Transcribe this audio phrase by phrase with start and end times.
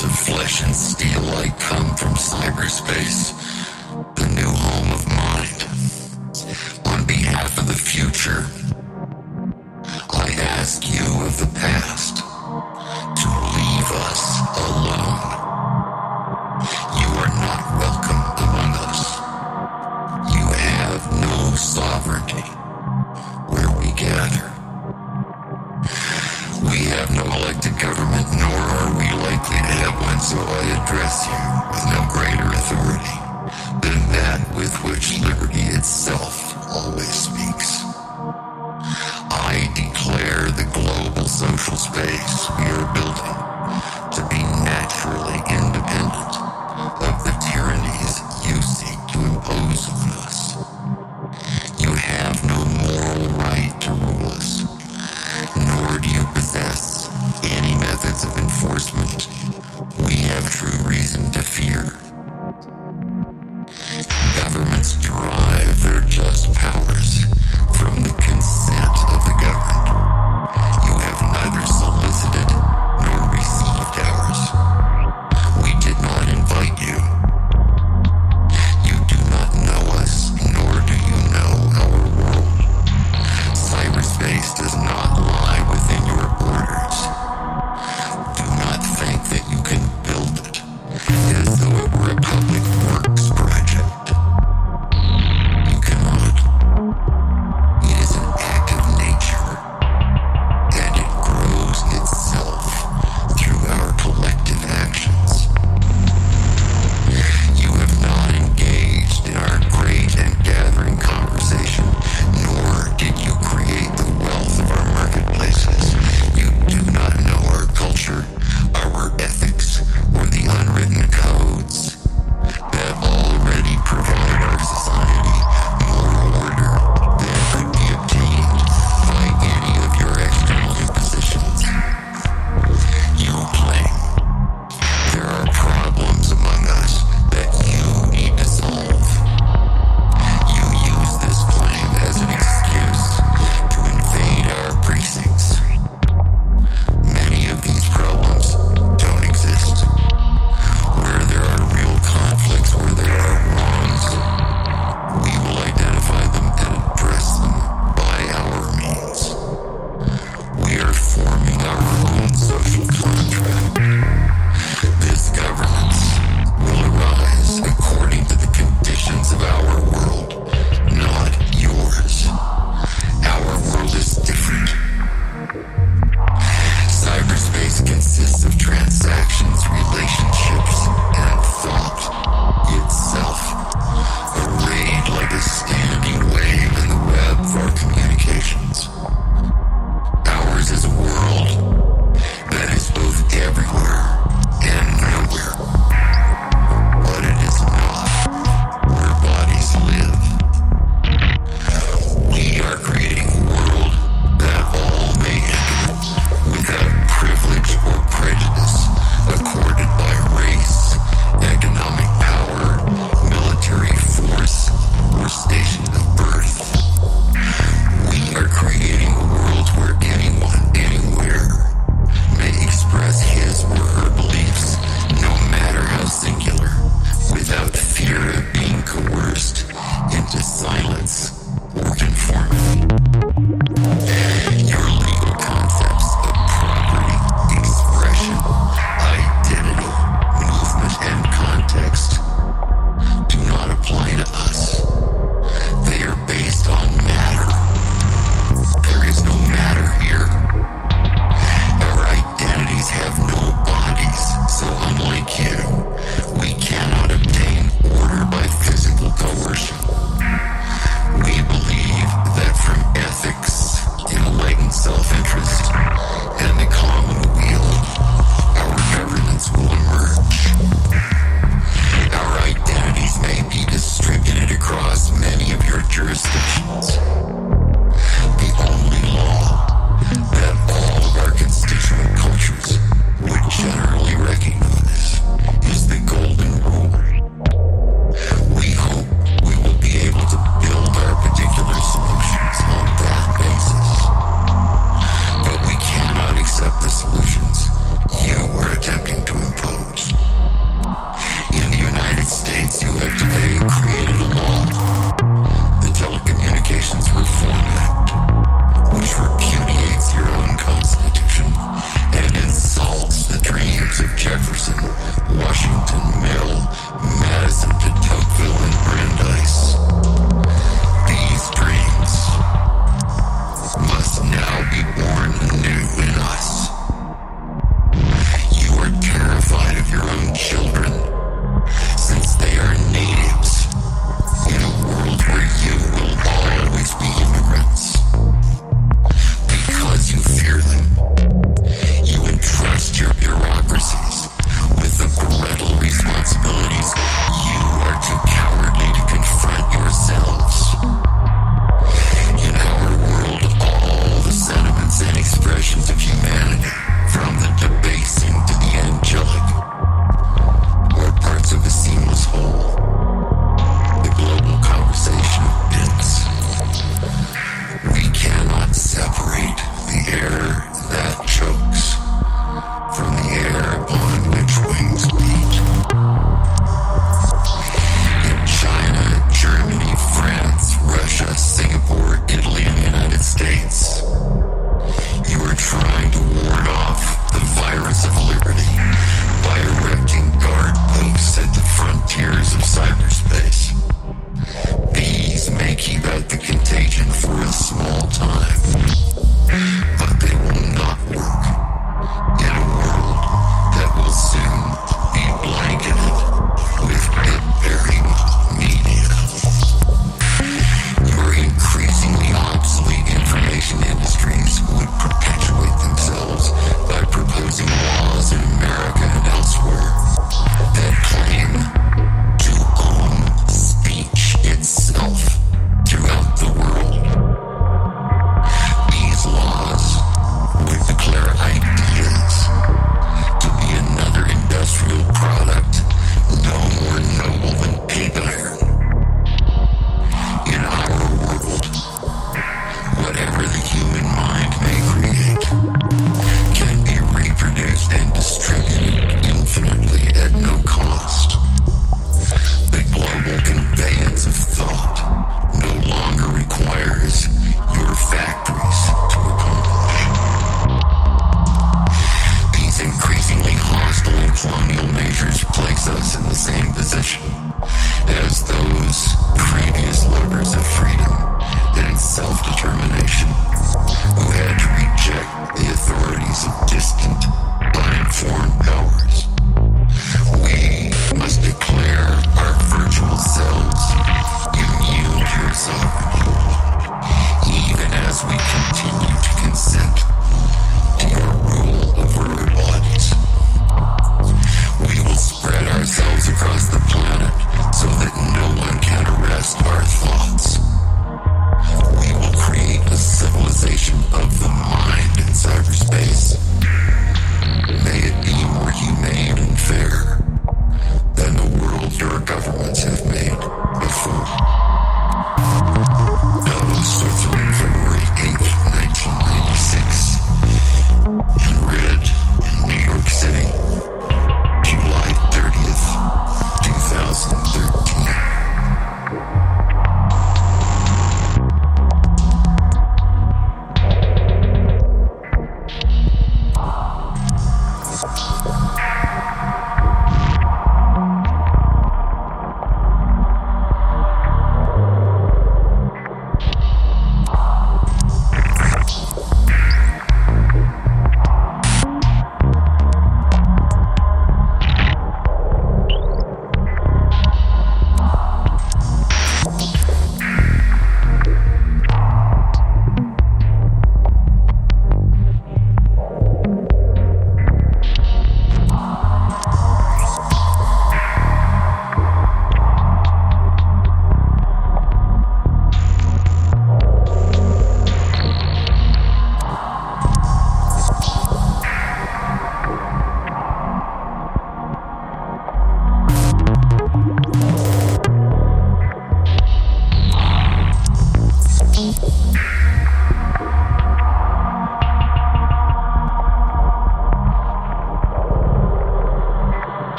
[0.00, 3.34] Bits of flesh and steel like come from cyberspace,
[4.14, 5.66] the new home of mind.
[6.86, 8.46] On behalf of the future,
[10.08, 11.79] I ask you of the past.
[41.40, 43.49] social space we are building.